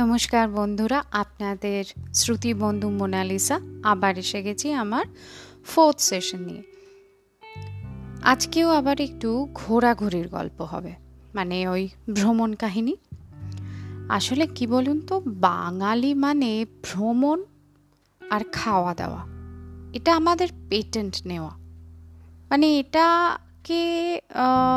নমস্কার 0.00 0.46
বন্ধুরা, 0.48 0.98
আপনাদের 1.22 1.82
শ্রুতি 2.14 2.50
বন্ধু 2.62 2.88
মোনালিসা 2.98 3.56
আবার 3.92 4.14
এসে 4.22 4.40
গেছি 4.46 4.66
আমার 4.82 5.04
ফোর্থ 5.70 5.98
সেশন 6.10 6.40
নিয়ে। 6.48 6.62
আজকেও 8.32 8.68
আবার 8.70 8.96
একটু 9.00 9.28
ঘোরাঘুরির 9.54 10.28
গল্প 10.28 10.58
হবে 10.72 10.92
মানে 11.34 11.56
ওই 11.68 11.84
ভ্রমণ 12.16 12.50
কাহিনী। 12.62 12.94
আসলে 14.16 14.44
কি 14.56 14.64
বলুন 14.74 14.98
তো, 15.08 15.14
বাঙালি 15.46 16.10
মানে 16.24 16.50
ভ্রমণ 16.86 17.38
আর 18.20 18.42
খাওয়া 18.52 18.92
দাওয়া, 19.00 19.22
এটা 19.92 20.10
আমাদের 20.20 20.48
পেটেন্ট 20.70 21.14
নেওয়া। 21.30 21.52
মানে 22.50 22.66
এটাকে 22.80 23.82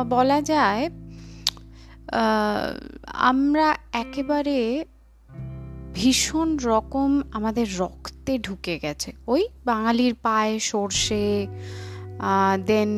বলা 0.09 0.39
যায় 0.51 0.83
আমরা 3.29 3.67
একেবারে 4.03 4.57
ভীষণ 5.93 6.49
রকম 6.71 7.09
আমাদের 7.31 7.67
রক্তে 7.77 8.33
ঢুকে 8.45 8.75
গেছে। 8.83 9.09
ওই 9.27 9.43
বাঙালির 9.65 10.13
পায়ে 10.25 10.55
সর্ষে 10.71 11.25
দেন 12.69 12.91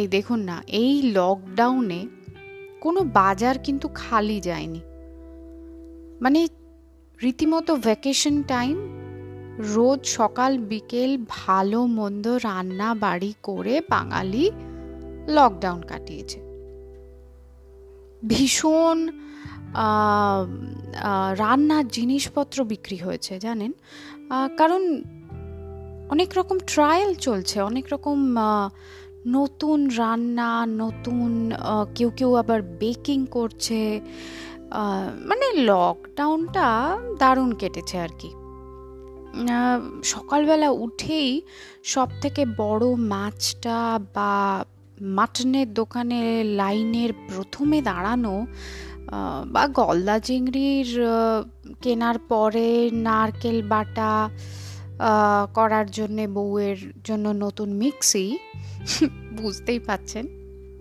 এই 0.00 0.06
দেখুন 0.16 0.40
না, 0.40 0.56
এই 0.82 0.94
লকডাউনে 1.18 2.00
কোনো 2.80 3.00
বাজার 3.18 3.56
কিন্তু 3.66 3.86
খালি 4.00 4.38
যায়নি। 4.40 4.80
মানে 6.24 6.40
রীতিমতো 7.18 7.72
ভ্যাকেশন 7.86 8.36
টাইম 8.52 8.76
রোজ 9.74 10.00
সকাল, 10.18 10.52
বিকেল 10.70 11.12
ভালো, 11.28 11.80
মন্দ 11.98 12.26
রান্না 12.46 12.88
বাড়ি 13.04 13.32
করে 13.42 13.74
বাঙালি 13.90 14.44
লকডাউন 15.36 15.80
কাটিয়েছে। 15.90 16.38
ভীষণ 18.22 18.98
রান্নার 21.36 21.88
জিনিসপত্র 21.88 22.64
বিক্রি 22.64 22.96
হয়েছে, 22.96 23.38
জানেন? 23.38 23.72
কারণ 24.56 25.02
অনেক 26.10 26.30
রকম 26.36 26.58
ট্রায়াল 26.58 27.14
চলছে, 27.14 27.60
অনেক 27.60 27.86
রকম 27.92 28.36
নতুন 29.26 29.88
রান্না, 29.88 30.66
নতুন 30.66 31.52
কেউ 31.94 32.10
কেউ 32.16 32.34
আবার 32.34 32.62
বেকিং 32.62 33.26
করছে। 33.26 34.00
মানে 35.24 35.62
লকডাউনটা 35.62 36.98
দারুণ 37.18 37.52
কেটেছে 37.52 37.98
আর 37.98 38.08
কি। 38.18 38.30
সকালবেলা 40.04 40.70
উঠেই 40.70 41.42
সব 41.84 42.08
থেকে 42.22 42.46
বড় 42.56 42.94
মাছটা 42.94 43.98
বা 44.14 44.64
মাটনের 45.00 45.74
দোকানে 45.74 46.44
লাইনের 46.44 47.12
প্রথমে 47.12 47.82
দাঁড়ানো 47.82 48.46
বা 49.46 49.66
গলদা 49.66 50.18
চিংড়ির 50.18 50.86
কেনার 51.82 52.18
পরে 52.18 52.90
নারকেল 52.92 53.62
বাটা 53.62 54.30
করার 55.54 55.90
জন্যে 55.90 56.26
বউয়ের 56.26 56.76
জন্য 57.04 57.28
নতুন 57.28 57.72
মিক্সি, 57.72 58.38
বুঝতেই 59.42 59.78
পাচ্ছেন? 59.78 60.26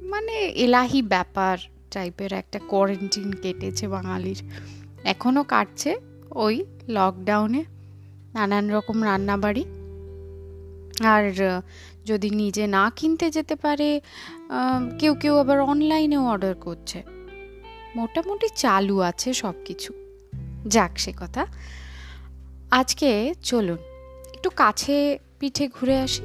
মানে 0.02 0.32
এলাহি 0.32 1.02
ব্যাপার 1.02 1.58
টাইপের 1.92 2.34
একটা 2.34 2.60
কোয়ারেন্টিন 2.68 3.32
কেটেছে 3.32 3.88
বাঙালির। 3.88 4.44
এখনও 5.04 5.44
কাটছে 5.44 5.96
ওই 6.32 6.66
লকডাউনে 6.88 7.64
নানান 8.34 8.70
রকম 8.70 9.04
রান্নাবাড়ি। 9.04 9.66
আর 11.04 11.24
যদি 12.06 12.30
নিজে 12.30 12.68
না 12.68 12.92
কিনতে 12.96 13.32
যেতে 13.32 13.56
পারে 13.56 14.02
কেউ 15.00 15.16
কেউ 15.16 15.38
আবার 15.38 15.60
অনলাইনেও 15.62 16.26
অর্ডার 16.26 16.56
করছে। 16.56 17.04
মোটামুটি 17.96 18.48
চালু 18.56 19.00
আছে 19.00 19.34
সব 19.34 19.54
কিছু 19.66 19.94
যাক 20.68 20.98
সে 20.98 21.14
কথা। 21.18 21.46
আজকে 22.72 23.34
চলুন, 23.44 23.78
একটু 24.34 24.50
কাছে 24.50 25.20
পিঠে 25.40 25.68
ঘুরে 25.68 25.98
আসি। 25.98 26.24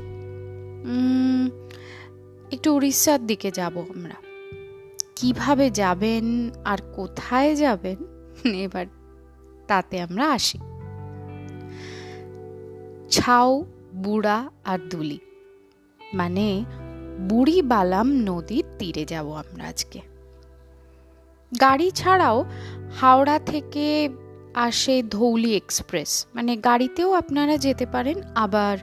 একটু 2.52 2.74
উড়িষ্যার 2.76 3.26
দিকে 3.26 3.50
যাব 3.50 3.78
আমরা। 3.78 4.14
কীভাবে 5.16 5.70
যাবেন 5.70 6.50
আর 6.64 6.78
কোথায় 6.94 7.56
যাবেন, 7.56 7.98
এবার 8.54 8.86
তাতে 9.68 10.00
আমরা 10.00 10.30
আসি। 10.30 10.58
ছাউ, 13.10 13.64
বুড়া 13.94 14.50
আর 14.64 14.78
দুলি। 14.78 15.18
মানে 16.14 16.64
বুড়ি 17.28 17.62
বালাম 17.62 18.12
নদীর 18.12 18.64
তীরে 18.78 19.04
যাব 19.04 19.32
আমরা 19.32 19.64
আজকে। 19.64 20.09
গাড়ি 21.52 21.90
ছাড়াও 21.90 22.44
হাওড়া 23.00 23.38
থেকে 23.38 24.08
আসে 24.54 25.02
ধৌলি 25.02 25.56
এক্সপ্রেস। 25.56 26.26
মানে 26.34 26.56
গাড়িতেও 26.56 27.12
আপনারা 27.12 27.56
যেতে 27.56 27.86
পারেন, 27.86 28.22
আবার 28.34 28.78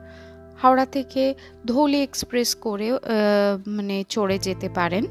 হাওড়া 0.62 0.86
থেকে 0.86 1.36
ধৌলি 1.66 2.02
এক্সপ্রেস 2.04 2.56
করে 2.56 2.92
মানে 3.68 4.04
চড়ে 4.10 4.38
যেতে 4.40 4.70
পারেন। 4.70 5.06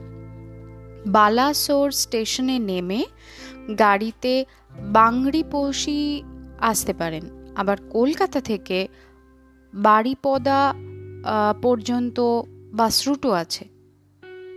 বালাসোর 1.06 1.90
স্টেশনে 1.90 2.58
নেমে 2.58 3.04
গাড়িতে 3.78 4.44
বাংড়িপোষি 4.72 6.22
আসতে 6.60 6.92
পারেন। 6.92 7.24
আবার 7.56 7.76
কলকাতা 7.90 8.40
থেকে 8.40 8.88
বাড়িপদা 9.74 10.74
পর্যন্ত 11.62 12.20
বাস 12.72 13.08
রুটও 13.08 13.30
আছে। 13.30 13.75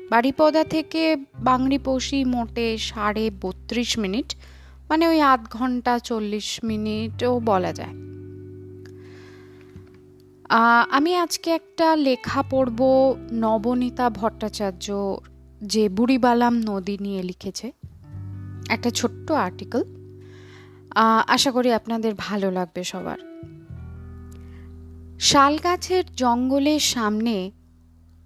বাড়িপদা 0.09 0.63
থেকে 0.63 1.15
বাংড়িপোষি 1.39 2.25
মোটে 2.25 2.77
সাড়ে 2.77 3.31
বত্রিশ 3.41 3.99
মিনিট 3.99 4.35
মানে 4.89 5.07
ওই 5.07 5.21
আধ 5.21 5.45
ঘণ্টা 5.49 5.99
চল্লিশ 5.99 6.59
মিনিটও 6.63 7.39
বলা 7.39 7.73
যায়। 7.73 7.95
আমি 10.91 11.15
আজকে 11.15 11.51
একটা 11.51 11.95
লেখা 11.95 12.43
পড়ব 12.49 13.15
নবনীতা 13.31 14.09
ভট্টাচার্য 14.09 15.17
যে 15.61 15.89
বুড়িবালাম 15.89 16.61
নদী 16.65 16.97
নিয়ে 17.01 17.23
লিখেছে। 17.23 17.71
একটা 18.69 18.89
ছোট্ট 18.89 19.31
আর্টিকেল। 19.31 19.83
আশা 21.27 21.51
করি 21.51 21.73
আপনাদের 21.73 22.13
ভালো 22.17 22.51
লাগবে 22.51 22.83
সবার। 22.83 23.19
শাল 25.19 25.57
গাছের 25.63 26.03
জঙ্গলের 26.15 26.79
সামনে 26.79 27.51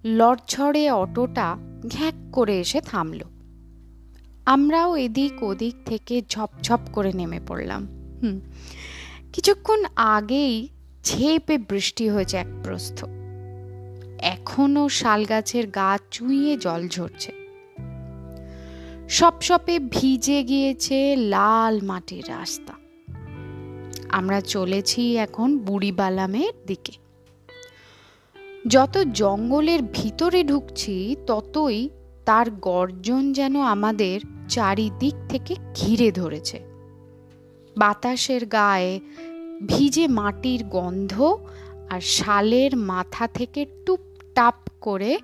লড়ঝড়ে 0.04 0.90
অটোটা 0.90 1.56
ঘ্যাক 1.88 2.14
করে 2.32 2.60
এসে 2.60 2.80
থামল। 2.80 3.20
আমরাও 4.46 4.96
এদিক 4.96 5.42
ওদিক 5.42 5.74
থেকে 5.86 6.22
ঝপঝপ 6.28 6.80
করে 6.92 7.12
নেমে 7.12 7.40
পড়লাম। 7.46 7.86
কিছুক্ষণ 9.32 9.84
আগেই 9.96 10.68
ঝেপে 11.04 11.58
বৃষ্টি 11.58 12.08
হয়েছে 12.08 12.36
এক 12.36 12.46
প্রস্থ। 12.64 13.04
এখনও 14.18 14.88
শাল 14.88 15.24
গাছের 15.24 15.70
গা 15.70 15.98
চুইয়ে 16.10 16.56
জল 16.56 16.88
ঝরছে। 16.88 17.32
সপ 19.08 19.34
সপে 19.40 19.78
ভিজে 19.78 20.42
গিয়েছে 20.42 21.16
লাল 21.16 21.80
মাটির 21.80 22.24
রাস্তা। 22.28 22.72
আমরা 24.08 24.40
চলেছি 24.40 25.16
এখন 25.16 25.58
বুড়িবালামের 25.58 26.52
দিকে। 26.66 27.03
যত 28.64 28.98
জঙ্গলের 28.98 29.82
ভিতরে 29.92 30.44
ঢুকছি, 30.44 31.16
ততই 31.26 31.88
তার 32.24 32.50
গর্জন 32.50 33.32
যেন 33.32 33.60
আমাদের 33.60 34.20
চারিদিক 34.48 35.14
থেকে 35.28 35.56
ঘিরে 35.74 36.12
ধরেছে। 36.12 36.58
বাতাসের 37.78 38.46
গায়ে 38.46 39.00
ভিজে 39.66 40.08
মাটির 40.08 40.64
গন্ধ 40.64 41.38
আর 41.90 42.00
শালের 42.00 42.76
মাথা 42.76 43.26
থেকে 43.28 43.66
টুপটাপ 43.86 44.54
করে 44.80 45.18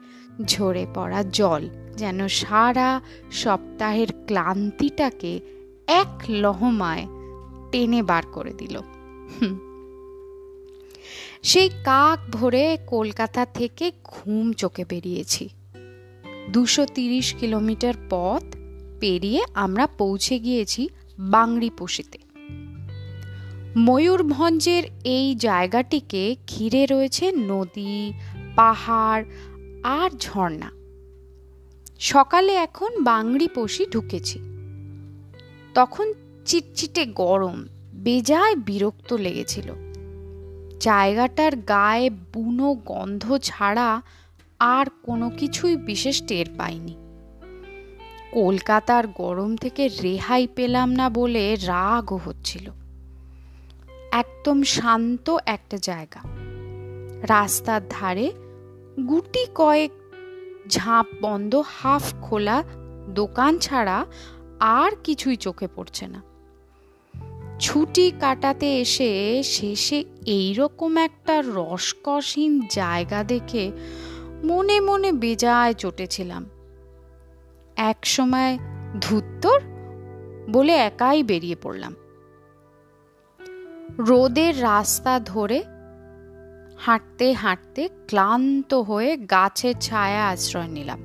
ঝরে 0.45 0.87
পড়া 0.95 1.23
জল 1.23 1.69
যেন 1.97 2.29
সারা 2.29 3.01
সপ্তাহের 3.31 4.11
ক্লান্তিটাকে 4.27 5.41
এক 5.87 6.13
লহমায় 6.29 7.07
টেনে 7.73 8.03
বার 8.03 8.23
করে 8.33 8.53
দিল। 8.53 8.81
সেই 11.43 11.69
কাক 11.69 12.37
ভরে 12.37 12.79
কলকাতা 12.87 13.47
থেকে 13.47 13.93
ঘুম 14.05 14.53
চোখে 14.53 14.85
বেরিয়েছি। 14.89 15.49
দুশো 16.51 16.87
তিরিশ 16.87 17.35
কিলোমিটার 17.35 17.95
পথ 18.11 18.45
পেরিয়ে 19.01 19.45
আমরা 19.55 19.87
পৌঁছে 19.87 20.39
গিয়েছি 20.39 20.89
বাংড়িপোষিতে 21.19 22.19
ময়ূরভঞ্জের 23.77 24.83
এই 25.05 25.35
জায়গাটিকে 25.35 26.37
ঘিরে 26.47 26.87
রয়েছে 26.87 27.33
নদী, 27.33 28.13
পাহাড় 28.57 29.25
আর 29.83 30.11
ঝর্ণা। 30.21 30.71
সকালে 31.99 32.55
এখন 32.55 33.03
বাংড়িপোষি 33.03 33.87
ঢুকেছি। 33.87 34.39
তখন 35.75 36.13
চিটচিটে 36.47 37.07
গরম, 37.07 37.67
বেজায় 37.95 38.57
বিরক্ত 38.57 39.13
লেগেছিল। 39.13 39.90
জায়গাটার 40.81 41.57
গায়ে 41.57 42.11
বুনো 42.11 42.75
গন্ধ 42.75 43.39
ছাড়া 43.39 44.03
আর 44.59 44.87
কোনো 45.03 45.31
কিছুই 45.31 45.77
বিশেষ 45.77 46.23
টের 46.27 46.47
পাইনি। 46.59 46.97
কলকাতার 48.33 49.09
গরম 49.09 49.57
থেকে 49.57 49.89
রেহাই 49.89 50.47
পেলাম 50.47 50.93
না 50.93 51.11
বলে 51.11 51.57
রাগও 51.57 52.17
হচ্ছিল। 52.17 52.71
একদম 54.11 54.63
শান্ত 54.63 55.37
একটা 55.47 55.77
জায়গা। 55.77 56.21
রাস্তার 57.23 57.81
ধারে 57.91 58.33
গুটি 59.09 59.47
কয়েক 59.55 59.91
ঝাঁপ 60.69 61.07
বন্ধ, 61.21 61.63
হাফ 61.83 62.15
খোলা 62.23 62.63
দোকান 63.09 63.59
ছাড়া 63.59 64.07
আর 64.61 64.91
কিছুই 65.05 65.37
চোখে 65.37 65.69
পড়ছে 65.77 66.07
না। 66.07 66.30
ছুটি 67.61 68.13
কাটাতে 68.21 68.81
এসে 68.81 69.43
শেষে 69.43 70.05
এইরকম 70.27 70.97
একটা 70.97 71.43
রসকসহীন 71.47 72.61
জায়গা 72.71 73.25
দেখে 73.25 73.73
মনে 74.45 74.81
মনে 74.81 75.13
বেজায় 75.13 75.75
চটেছিলাম। 75.75 76.51
এক 77.77 78.07
সময় 78.07 78.59
ধুত্তর 79.01 79.61
বলে 80.51 80.73
একাই 80.73 81.23
বেরিয়ে 81.23 81.57
পড়লাম। 81.63 81.95
রোদের 83.99 84.63
রাস্তা 84.63 85.21
ধরে 85.21 85.63
হাঁটতে 86.79 87.33
হাঁটতে 87.33 87.89
ক্লান্ত 88.09 88.75
হয়ে 88.75 89.17
গাছের 89.17 89.75
ছায়া 89.81 90.29
আশ্রয় 90.29 90.69
নিলাম। 90.69 91.01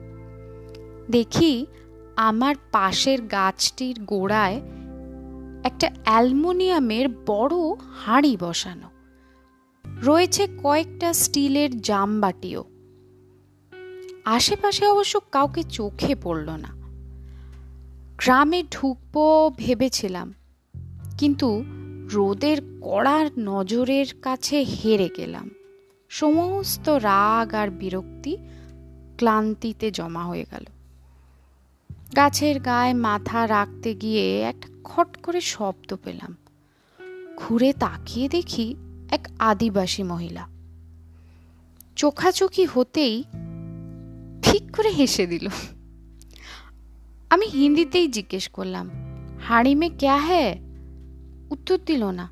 দেখি 1.12 1.66
আমার 2.16 2.56
পাশের 2.72 3.22
গাছটির 3.22 3.96
গোড়ায় 4.04 4.62
একটা 5.66 5.92
অ্যালমোনিয়ামের 6.04 7.10
বড় 7.10 7.56
হাঁড়ি 8.06 8.38
বসানো। 8.40 8.90
রয়েছে 9.86 10.48
কয়েকটা 10.64 11.14
স্টিলের 11.14 11.82
জামবাটিও। 11.82 12.64
আশেপাশে 14.26 14.88
অবশ্য 14.88 15.22
কাউকে 15.32 15.64
চোখে 15.64 16.16
পড়ল 16.16 16.50
না। 16.50 16.72
গ্রামে 18.18 18.64
ঢুকবো 18.72 19.52
ভেবেছিলাম, 19.58 20.34
কিন্তু 21.18 21.64
রোদের 22.14 22.58
কড়ার 22.82 23.28
নজরের 23.40 24.06
কাছে 24.22 24.64
হেরে 24.64 25.10
গেলাম। 25.18 25.50
সমস্ত 26.10 26.90
রাগ 26.90 27.54
আর 27.54 27.70
বিরক্তি 27.70 28.38
ক্লান্তিতে 29.18 29.92
জমা 29.92 30.24
হয়ে 30.26 30.46
গেল। 30.52 30.66
গাছের 32.16 32.60
গায়ে 32.60 32.94
মাথা 32.94 33.48
রাখতে 33.48 33.94
গিয়ে 33.94 34.42
একটা 34.42 34.68
খট 34.84 35.22
করে 35.22 35.42
শব্দ 35.42 35.96
পেলাম। 36.04 36.38
ঘুরে 37.38 37.74
তাকিয়ে 37.74 38.30
দেখি 38.30 38.76
এক 39.12 39.28
আদিবাসী 39.40 40.04
মহিলা। 40.04 40.48
চোখাচোখি 41.96 42.66
হতেই 42.66 43.24
ঠিক 44.44 44.76
করে 44.76 44.90
হেসে 44.90 45.26
দিল। 45.26 45.48
আমি 47.30 47.46
হিন্দিতেই 47.46 48.08
জিজ্ঞেস 48.08 48.48
করলাম, 48.48 48.90
হাড়ি 49.48 49.76
মে 49.76 49.90
ক্যা 49.90 50.18
হ্যাঁ 50.18 50.56
উত্তর 51.52 51.78
দিল 51.86 52.04
না। 52.04 52.30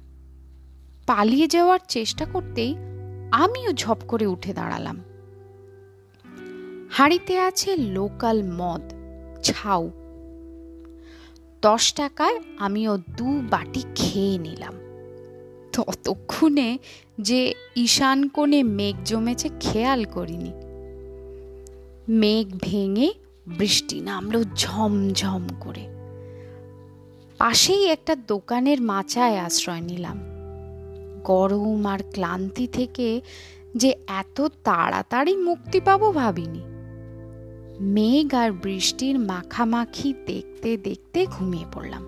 পালিয়ে 1.07 1.47
যাওয়ার 1.47 1.79
চেষ্টা 1.87 2.25
করতেই 2.25 2.75
আমিও 3.31 3.73
ঝপ 3.73 3.97
করে 4.07 4.25
উঠে 4.25 4.53
দাঁড়ালাম। 4.53 5.03
হাঁড়িতে 6.91 7.39
আছে 7.39 7.75
লোকাল 7.75 8.43
মদ। 8.43 9.02
ছাউ। 9.43 9.91
দশ 11.61 11.93
টাকায় 11.93 12.39
আমিও 12.57 12.97
দু 12.97 13.41
বাটি 13.49 13.83
খেয়ে 13.95 14.37
নিলাম। 14.37 14.73
ততক্ষণে 15.73 16.77
যে 17.21 17.53
ঈশান 17.75 18.27
কোণে 18.27 18.63
মেঘ 18.63 18.95
জমেছে 19.05 19.49
খেয়াল 19.59 20.03
করিনি। 20.03 20.51
মেঘ 22.09 22.57
ভেঙে 22.61 23.13
বৃষ্টি 23.47 24.01
নামলো 24.01 24.43
ঝমঝম 24.55 25.47
করে। 25.59 25.87
পাশেই 27.37 27.85
একটা 27.85 28.15
দোকানের 28.15 28.81
মাচায় 28.81 29.39
আশ্রয় 29.39 29.81
নিলাম। 29.81 30.19
গরম 31.23 31.85
আর 31.85 31.99
ক্লান্তি 32.11 32.67
থেকে 32.67 33.21
যে 33.75 33.95
এত 34.07 34.41
তাড়াতাড়ি 34.41 35.37
মুক্তি 35.37 35.79
পাবো 35.79 36.11
ভাবিনি। 36.11 36.72
মেঘ 37.79 38.35
আর 38.35 38.51
বৃষ্টির 38.51 39.19
মাখামাখি 39.19 40.13
দেখতে 40.27 40.77
দেখতে 40.77 41.25
ঘুমিয়ে 41.25 41.65
পড়লাম। 41.73 42.03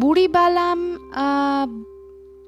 বুড়ি 0.00 0.28
বালাম 0.28 0.78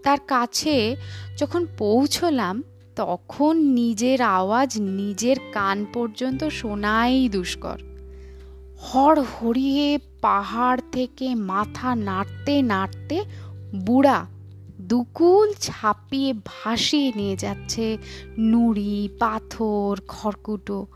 তার 0.03 0.19
কাছে 0.27 0.97
যখন 1.37 1.67
পৌঁছলাম, 1.79 2.63
তখন 2.97 3.57
নিজের 3.57 4.23
আওয়াজ 4.23 4.81
নিজের 4.81 5.37
কান 5.53 5.87
পর্যন্ত 5.93 6.45
শোনাই 6.45 7.29
দুষ্কর। 7.29 7.79
হড় 8.83 9.23
হড়িয়ে 9.23 9.99
পাহাড় 10.23 10.81
থেকে 10.93 11.35
মাথা 11.35 11.95
নাড়তে 11.95 12.63
নাড়তে 12.63 13.25
বুড়া 13.87 14.27
দুকুল 14.81 15.55
ছাপিয়ে 15.61 16.33
ভাসিয়ে 16.47 17.13
নিয়ে 17.17 17.37
যাচ্ছে 17.37 17.99
নুড়ি, 18.39 19.09
পাথর, 19.19 20.01
খড়কুটো। 20.09 20.87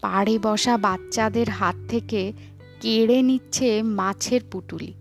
পাড়ে 0.00 0.38
বসা 0.38 0.76
বাচ্চাদের 0.76 1.50
হাত 1.50 1.76
থেকে 1.88 2.32
কেড়ে 2.80 3.22
নিচ্ছে 3.22 3.82
মাছের 3.82 4.40
পুটুলি। 4.50 4.92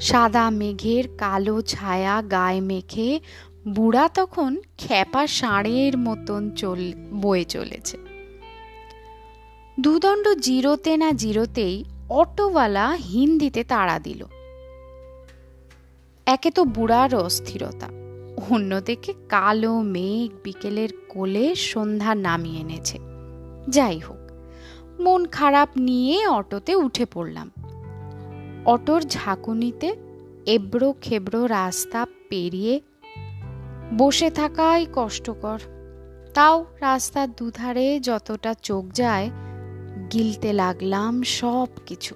সাদা 0.00 0.50
মেঘের 0.50 1.04
কালো 1.18 1.62
ছায়া 1.62 2.22
গায়ে 2.22 2.60
মেখে 2.60 3.20
বুড়া 3.68 4.08
তখন 4.08 4.60
খ্যাপা 4.78 5.26
ষাঁড়ের 5.26 5.98
মতন 5.98 6.50
চল, 6.50 6.92
বয়ে 7.12 7.44
চলেছে। 7.44 7.96
দুদণ্ড 9.80 10.28
জিরোতে 10.34 10.96
না 10.96 11.12
জিরোতেই 11.12 11.84
অটোওয়ালা 12.08 12.90
হিন্দিতে 12.90 13.64
তাড়া 13.64 13.98
দিল। 13.98 14.24
একে 16.26 16.50
তো 16.50 16.64
বুড়ার 16.64 17.14
অস্থিরতা। 17.14 18.01
অন্যদিকে 18.50 19.14
কালো 19.28 19.80
মেঘ 19.80 20.30
বিকেলের 20.44 20.88
কোলে 21.08 21.54
সন্ধ্যা 21.54 22.14
নামিয়ে 22.14 22.60
এনেছে। 22.60 22.98
যাই 23.68 23.98
হোক, 23.98 24.22
মন 25.00 25.26
খারাপ 25.26 25.68
নিয়ে 25.76 26.26
অটোতে 26.26 26.74
উঠে 26.74 27.06
পড়লাম। 27.12 27.50
অটোর 28.64 29.02
ঝাঁকুনিতে 29.02 29.96
এবড়ো 30.46 30.94
খেবড়ো 31.00 31.46
রাস্তা 31.46 32.06
পেরিয়ে 32.28 32.80
বসে 33.98 34.30
থাকাই 34.30 34.86
কষ্টকর। 34.92 35.58
তাও 36.34 36.64
রাস্তার 36.80 37.32
দুধারে 37.32 38.00
যতটা 38.00 38.54
চোখ 38.62 38.84
যায়, 38.92 39.30
গিলতে 40.12 40.52
লাগলাম 40.52 41.22
সব 41.22 41.68
কিছু 41.86 42.14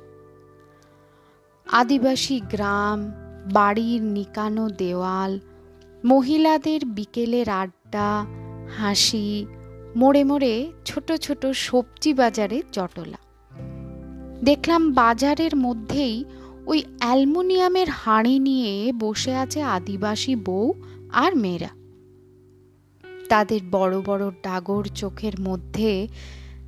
আদিবাসী 1.73 2.41
গ্রাম, 2.51 3.13
বাড়ির 3.53 4.03
নিকানো 4.03 4.69
দেওয়াল 4.69 5.39
মহিলাদের 6.07 6.85
বিকেলের 6.87 7.49
আড্ডা, 7.49 8.27
হাসি, 8.79 9.47
মোড়ে 9.97 10.25
মোড়ে 10.25 10.73
ছোট 10.85 11.13
ছোট 11.13 11.47
সবজি 11.47 12.15
বাজারে 12.15 12.63
জটলা। 12.73 13.19
দেখলাম 14.45 14.93
বাজারের 14.93 15.57
মধ্যেই 15.57 16.25
ওই 16.67 16.85
অ্যালমোনিয়ামের 16.99 17.89
হাঁড়ি 17.91 18.39
নিয়ে 18.39 18.93
বসে 18.99 19.35
আছে 19.35 19.63
আদিবাসী 19.63 20.37
বউ 20.37 20.75
আর 21.13 21.37
মেয়েরা। 21.37 21.69
তাদের 23.29 23.61
বড় 23.71 24.01
বড় 24.07 24.31
ডাগর 24.43 24.85
চোখের 24.95 25.41
মধ্যে 25.41 26.09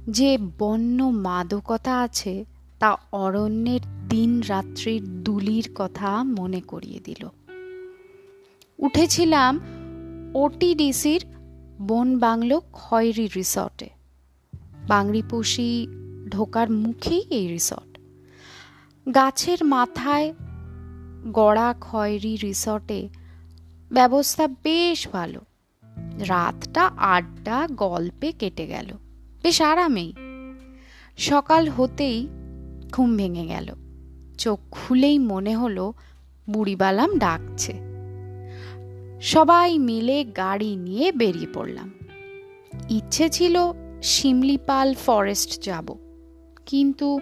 যে 0.08 0.38
বন্য 0.58 1.04
মাদকতা 1.04 2.00
আছে, 2.00 2.44
তা 2.78 2.96
অরণ্যের 3.12 3.80
দিন 4.08 4.42
রাত্রির 4.48 5.22
দুলির 5.22 5.66
কথা 5.74 6.22
মনে 6.22 6.60
করিয়ে 6.60 7.00
দিল। 7.04 7.28
উঠেছিলাম 8.78 9.60
ওটিডিসির 10.34 11.26
বন 11.82 12.18
বাংলো 12.18 12.60
খয়রি 12.72 13.28
রিসর্টে। 13.36 13.88
বাংরিপোষি 14.88 15.86
ঢোকার 16.30 16.70
মুখেই 16.70 17.20
এই 17.30 17.48
রিসর্ট। 17.48 17.98
গাছের 19.14 19.64
মাথায় 19.64 20.34
গড়া 21.32 21.74
খয়রি 21.80 22.36
রিসর্টে 22.36 23.08
ব্যবস্থা 23.92 24.48
বেশ 24.48 25.08
ভালো। 25.08 25.40
রাতটা 26.18 26.90
আড্ডা, 26.96 27.68
গল্পে 27.72 28.32
কেটে 28.32 28.66
গেল। 28.66 28.92
বেশ 29.42 29.62
আরামেই। 29.62 30.12
সকাল 31.18 31.68
হতেই 31.68 32.28
ঘুম 32.92 33.16
ভেঙে 33.16 33.46
গেল। 33.46 33.74
চোখ 34.38 34.58
খুলেই 34.70 35.18
মনে 35.18 35.56
হলো, 35.56 35.92
বুড়িবালাম 36.50 37.18
ডাকছে। 37.18 37.87
সবাই 39.20 39.78
মিলে 39.78 40.24
গাড়ি 40.24 40.76
নিয়ে 40.76 41.12
বেরিয়ে 41.12 41.46
পড়লাম। 41.54 41.90
ইচ্ছে 42.88 43.28
ছিল 43.28 43.72
শিমলিপাল 44.02 44.94
ফরেস্ট 44.94 45.62
যাব, 45.62 45.94
কিন্তু 46.66 47.20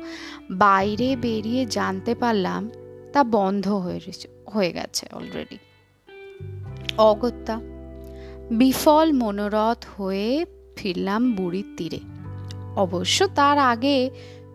বাইরে 0.51 1.17
বেরিয়ে 1.17 1.67
জানতে 1.67 2.15
পারলাম 2.15 2.71
তা 3.13 3.25
বন্ধ 3.25 3.69
হয়ে 3.69 4.01
হয়ে 4.55 4.73
গেছে 4.73 5.07
অলরেডি 5.13 5.59
অগত্যা 6.99 7.61
বিফল 8.51 9.13
মনোরথ 9.13 9.87
হয়ে 9.99 10.45
ফিরলাম 10.77 11.33
বুড়ির 11.33 11.75
তীরে। 11.77 11.99
অবশ্য 12.77 13.27
তার 13.27 13.59
আগে 13.59 14.11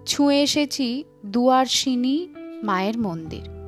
ছুঁয়ে 0.05 0.41
এসেছি 0.41 1.03
দুয়ারসিনী 1.25 2.27
মায়ের 2.63 2.99
মন্দির। 2.99 3.60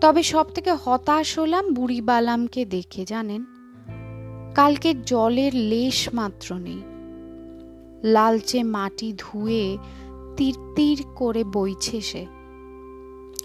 তবে 0.00 0.22
সব 0.22 0.46
থেকে 0.54 0.72
হতাশ 0.72 1.38
হলাম 1.38 1.72
বুড়ি 1.72 2.00
বালামকে 2.00 2.64
দেখে, 2.64 3.04
জানেন? 3.04 3.44
কালকে 4.54 4.94
জলের 5.06 5.54
লেশ 5.54 6.08
মাত্র 6.14 6.58
নেই। 6.58 6.82
লালচে 8.02 8.62
মাটি 8.62 9.12
ধুয়ে 9.18 9.78
তীর 10.36 10.54
তীর 10.76 11.04
করে 11.16 11.44
বইছে 11.44 12.00
সে। 12.00 12.26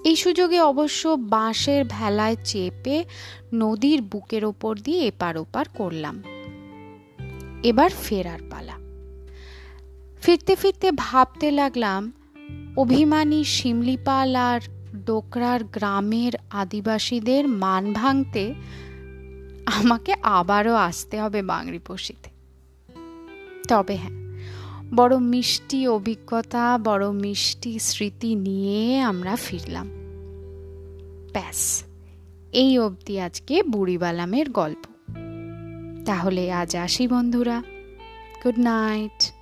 এই 0.03 0.15
সুযোগে 0.15 0.61
অবশ্য 0.61 1.17
বাঁশের 1.19 1.85
ভেলায় 1.89 2.35
চেপে 2.43 3.03
নদীর 3.53 4.01
বুকের 4.01 4.45
ওপর 4.45 4.77
দিয়ে 4.77 5.07
এপার 5.07 5.37
ওপার 5.37 5.65
করলাম। 5.73 6.23
এবার 7.63 7.89
ফেরার 8.03 8.39
পালা। 8.51 8.73
ফিরতে 10.21 10.55
ফিরতে 10.55 10.91
ভাবতে 10.91 11.51
লাগলাম, 11.51 12.11
অভিমানী 12.77 13.43
শিমলিপাল 13.43 14.35
আর 14.35 14.59
ডোকরার 15.09 15.63
গ্রামের 15.63 16.31
আদিবাসীদের 16.49 17.47
মান 17.47 17.93
ভাঙতে 17.93 18.53
আমাকে 19.65 20.15
আবারও 20.21 20.73
আসতে 20.73 21.21
হবে 21.21 21.41
বাংরিপোষিতে। 21.41 22.29
তবে 23.67 23.95
হ্যাঁ 23.95 24.19
বড় 24.95 25.17
মিষ্টি 25.17 25.87
অভিজ্ঞতা, 25.87 26.77
বড় 26.77 27.11
মিষ্টি 27.11 27.79
স্মৃতি 27.79 28.35
নিয়ে 28.35 29.01
আমরা 29.01 29.35
ফিরলাম। 29.35 29.87
ব্যাস, 31.33 31.83
এই 32.51 32.79
অবধি 32.79 33.19
আজকে 33.19 33.63
বুড়িবালামের 33.63 34.49
গল্প। 34.49 34.85
তাহলে 36.05 36.51
আজ 36.51 36.75
আসি 36.75 37.07
বন্ধুরা। 37.07 37.63
Good 38.43 38.59
night. 38.59 39.38